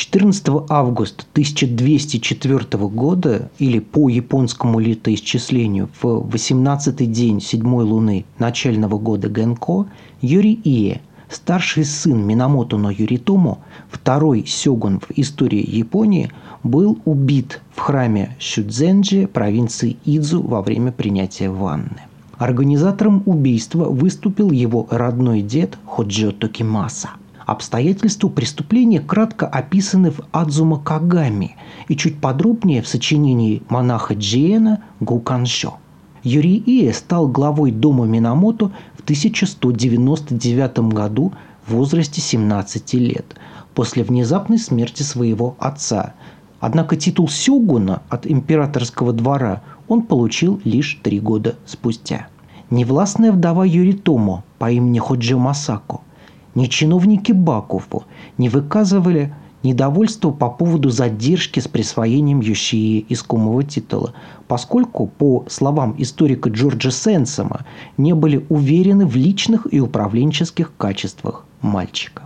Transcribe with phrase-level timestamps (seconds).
[0.00, 9.28] 14 августа 1204 года, или по японскому летоисчислению, в 18-й день седьмой луны начального года
[9.28, 9.88] Генко,
[10.22, 13.58] Юрий Ие, старший сын Минамото но Юритому,
[13.90, 16.32] второй сёгун в истории Японии,
[16.64, 22.00] был убит в храме Шудзенджи провинции Идзу во время принятия ванны.
[22.38, 27.10] Организатором убийства выступил его родной дед Ходжо Токимаса.
[27.46, 31.56] Обстоятельства преступления кратко описаны в Адзума Кагами
[31.88, 35.78] и чуть подробнее в сочинении монаха Джиена Гуканшо.
[36.22, 41.32] Юрий Ие стал главой дома Минамото в 1199 году
[41.66, 43.36] в возрасте 17 лет,
[43.74, 46.12] после внезапной смерти своего отца.
[46.60, 52.28] Однако титул сёгуна от императорского двора он получил лишь три года спустя.
[52.68, 56.02] Невластная вдова Юритомо по имени Ходжи Масако–
[56.54, 58.04] ни чиновники Бакуфу
[58.38, 59.32] не выказывали
[59.62, 64.14] недовольство по поводу задержки с присвоением Йошии искомого титула,
[64.48, 72.24] поскольку, по словам историка Джорджа Сенсома, не были уверены в личных и управленческих качествах мальчика.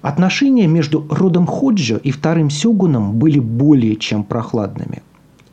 [0.00, 5.02] Отношения между родом Ходжо и вторым сёгуном были более чем прохладными.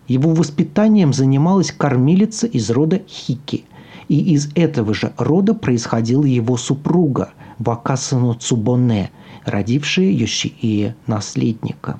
[0.07, 3.65] Его воспитанием занималась кормилица из рода Хики,
[4.09, 7.29] и из этого же рода происходила его супруга–
[7.59, 9.11] Вакасану Цубоне,
[9.45, 11.99] родившая Йошиие наследника.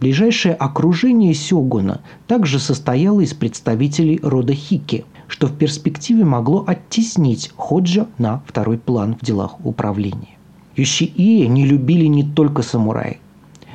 [0.00, 8.06] Ближайшее окружение Сёгуна также состояло из представителей рода Хики, что в перспективе могло оттеснить Ходжа
[8.18, 10.36] на второй план в делах управления.
[10.76, 13.18] Йошиие не любили не только самураи.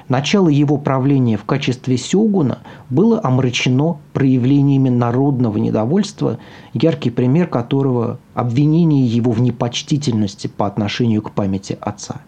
[0.09, 6.39] Начало его правления в качестве сёгуна было омрачено проявлениями народного недовольства,
[6.73, 12.21] яркий пример которого– обвинение его в непочтительности по отношению к памяти отца.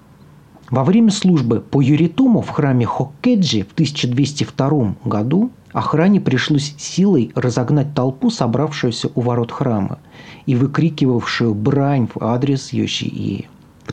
[0.69, 7.95] Во время службы по Юритому в храме Хоккеджи в 1202 году охране пришлось силой разогнать
[7.95, 9.99] толпу, собравшуюся у ворот храма
[10.45, 13.47] и выкрикивавшую брань в адрес Йошиии.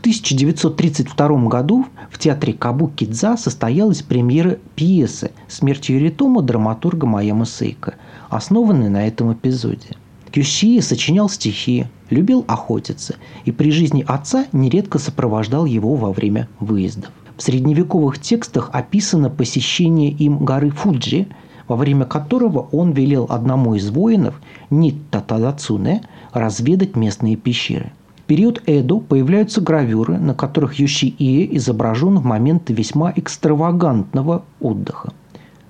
[0.06, 7.96] В 1932 году в театре Кабуки-Дза состоялась премьера пьесы «Смерть Юритома» драматурга Майяма Сейка,
[8.28, 9.96] основанной на этом эпизоде.
[10.30, 17.10] Кющии сочинял стихи, любил охотиться и при жизни отца нередко сопровождал его во время выездов.
[17.36, 21.26] В средневековых текстах описано посещение им горы Фуджи,
[21.66, 24.40] во время которого он велел одному из воинов,
[24.70, 26.02] Нитта Тадацуне,
[26.32, 27.90] разведать местные пещеры–
[28.26, 35.12] период Эду появляются гравюры, на которых Йошиие изображен в моменты весьма экстравагантного отдыха.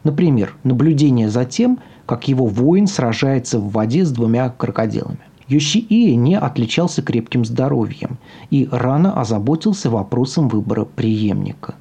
[0.05, 5.19] Например, наблюдение за тем, как его воин сражается в воде с двумя крокодилами.
[5.49, 8.19] Йошиие не отличался крепким здоровьем
[8.50, 11.75] и рано озаботился вопросом выбора преемника.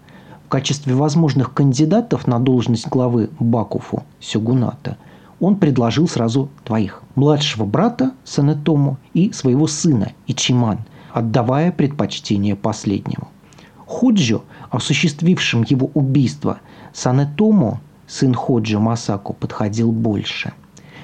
[0.46, 4.98] В качестве возможных кандидатов на должность главы Бакуфу Сюгуната–
[5.40, 7.04] он предложил сразу двоих.
[7.16, 10.80] Младшего брата Санетому и своего сына Ичиман,
[11.12, 13.28] отдавая предпочтение последнему.
[13.86, 14.42] Ходжо,
[14.72, 16.60] осуществившим его убийство,
[16.94, 20.54] Санетому, сын Ходжо Масаку, подходил больше.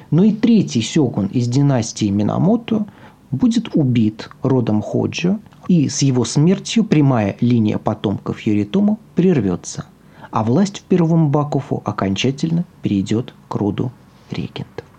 [0.09, 2.85] Но и третий сёгун из династии Минамото
[3.29, 9.85] будет убит родом Ходжо, и с его смертью прямая линия потомков Юритому прервется,
[10.31, 13.91] а власть в первом Бакуфу окончательно перейдет к роду
[14.39, 14.90] reikintų.